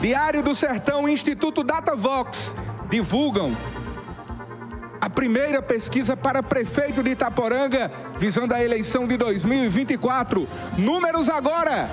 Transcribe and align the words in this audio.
Diário 0.00 0.44
do 0.44 0.54
Sertão 0.54 1.08
e 1.08 1.12
Instituto 1.12 1.64
Datavox 1.64 2.54
divulgam 2.88 3.56
a 5.00 5.10
primeira 5.10 5.60
pesquisa 5.60 6.16
para 6.16 6.40
prefeito 6.40 7.02
de 7.02 7.10
Itaporanga, 7.10 7.90
visando 8.16 8.54
a 8.54 8.62
eleição 8.62 9.08
de 9.08 9.16
2024. 9.16 10.48
Números 10.76 11.28
agora 11.28 11.90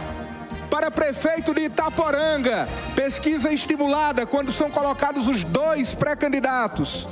para 0.70 0.92
prefeito 0.92 1.52
de 1.52 1.62
Itaporanga. 1.62 2.70
Pesquisa 2.96 3.52
estimulada 3.52 4.26
quando 4.26 4.52
são 4.52 4.70
colocados 4.70 5.28
os 5.28 5.44
dois 5.44 5.96
pré-candidatos. 5.96 7.10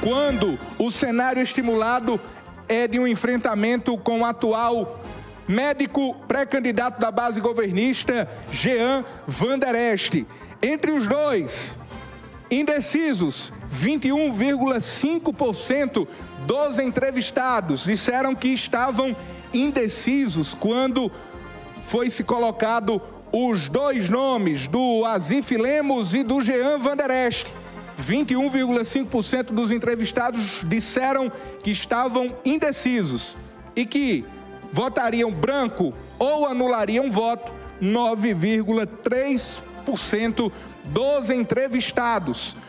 quando 0.00 0.58
o 0.78 0.90
cenário 0.90 1.42
estimulado 1.42 2.18
é 2.66 2.88
de 2.88 2.98
um 2.98 3.06
enfrentamento 3.06 3.98
com 3.98 4.22
o 4.22 4.24
atual 4.24 5.00
médico 5.46 6.14
pré-candidato 6.26 6.98
da 6.98 7.10
base 7.10 7.42
governista, 7.42 8.26
Jean 8.50 9.04
Vandereste. 9.26 10.26
Entre 10.62 10.92
os 10.92 11.06
dois, 11.06 11.78
indecisos, 12.50 13.52
21,5% 13.72 16.08
dos 16.46 16.78
entrevistados 16.78 17.84
disseram 17.84 18.34
que 18.34 18.48
estavam 18.48 19.16
indecisos 19.52 20.54
quando 20.54 21.12
foi 21.86 22.08
se 22.10 22.24
colocado 22.24 23.00
os 23.32 23.68
dois 23.68 24.08
nomes 24.08 24.66
do 24.68 25.04
Azif 25.04 25.56
Lemos 25.56 26.14
e 26.14 26.22
do 26.22 26.40
Jean 26.40 26.78
Vandereste. 26.78 27.52
21,5% 28.00 29.52
dos 29.52 29.70
entrevistados 29.70 30.64
disseram 30.66 31.30
que 31.62 31.70
estavam 31.70 32.34
indecisos 32.44 33.36
e 33.76 33.84
que 33.84 34.24
votariam 34.72 35.30
branco 35.32 35.94
ou 36.18 36.46
anulariam 36.46 37.08
voto. 37.10 37.52
9,3% 37.82 39.73
dos 40.84 41.30
entrevistados 41.30 42.56